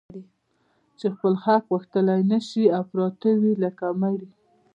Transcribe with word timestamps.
چي 0.99 1.05
خپل 1.13 1.33
حق 1.43 1.61
غوښتلای 1.71 2.21
نه 2.31 2.39
سي 2.49 2.63
او 2.75 2.83
پراته 2.89 3.29
وي 3.41 3.53
لکه 3.63 3.85
مړي 4.01 4.29